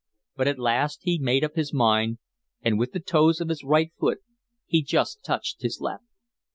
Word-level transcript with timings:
But 0.35 0.47
at 0.47 0.57
last 0.57 1.01
he 1.03 1.19
made 1.19 1.43
up 1.43 1.53
his 1.55 1.71
mind, 1.71 2.17
and 2.63 2.79
with 2.79 2.91
the 2.91 2.99
toes 2.99 3.39
of 3.39 3.49
his 3.49 3.63
right 3.63 3.91
foot 3.99 4.17
he 4.65 4.81
just 4.81 5.23
touched 5.23 5.61
his 5.61 5.79
left. 5.79 6.05